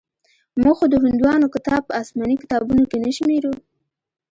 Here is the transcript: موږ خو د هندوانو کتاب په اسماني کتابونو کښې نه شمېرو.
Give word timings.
موږ 0.61 0.75
خو 0.77 0.85
د 0.89 0.95
هندوانو 1.03 1.51
کتاب 1.55 1.81
په 1.85 1.93
اسماني 2.01 2.35
کتابونو 2.41 2.83
کښې 2.91 2.97
نه 3.05 3.11
شمېرو. 3.17 3.53